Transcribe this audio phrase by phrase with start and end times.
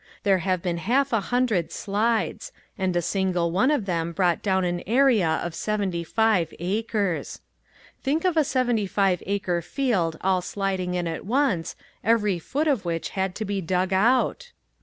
[0.23, 4.65] There have been half a hundred slides and a single one of them brought down
[4.65, 7.39] an area of seventy five acres.
[8.01, 12.83] Think of a seventy five acre field all sliding in at once, every foot of
[12.83, 14.53] which had to be dug out!